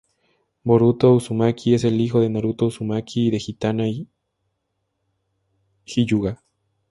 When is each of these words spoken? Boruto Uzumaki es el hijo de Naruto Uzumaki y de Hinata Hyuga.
Boruto 0.65 1.13
Uzumaki 1.13 1.75
es 1.75 1.83
el 1.83 2.01
hijo 2.01 2.19
de 2.19 2.27
Naruto 2.31 2.65
Uzumaki 2.65 3.27
y 3.27 3.29
de 3.29 3.37
Hinata 3.37 3.87
Hyuga. 5.85 6.41